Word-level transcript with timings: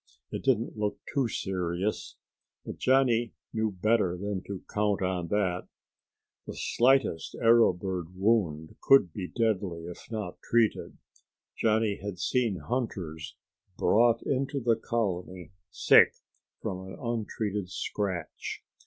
It 0.31 0.41
didn't 0.41 0.77
look 0.79 0.97
too 1.13 1.27
serious, 1.27 2.15
but 2.65 2.79
Johnny 2.79 3.33
knew 3.53 3.69
better 3.69 4.17
than 4.17 4.41
to 4.47 4.63
count 4.67 5.03
on 5.03 5.27
that. 5.27 5.67
The 6.47 6.55
slightest 6.55 7.35
arrow 7.39 7.71
bird 7.71 8.15
wound 8.17 8.77
could 8.81 9.13
be 9.13 9.27
deadly 9.27 9.83
if 9.83 10.09
not 10.09 10.39
treated. 10.41 10.97
Johnny 11.55 11.99
had 12.01 12.17
seen 12.17 12.61
hunters 12.61 13.35
brought 13.77 14.23
into 14.23 14.59
the 14.59 14.75
colony 14.75 15.51
sick 15.69 16.15
from 16.63 16.79
an 16.87 16.97
untreated 16.99 17.69
scratch. 17.69 18.63